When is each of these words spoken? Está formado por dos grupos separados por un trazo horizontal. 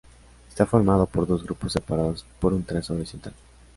Está 0.49 0.65
formado 0.65 1.05
por 1.05 1.27
dos 1.27 1.43
grupos 1.43 1.73
separados 1.73 2.25
por 2.39 2.53
un 2.53 2.63
trazo 2.63 2.95
horizontal. 2.95 3.35